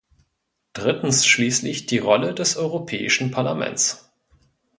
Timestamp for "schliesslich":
1.27-1.85